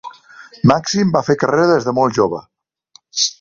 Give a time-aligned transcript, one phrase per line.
[0.71, 2.41] Màxim va fer carrera des de molt jove.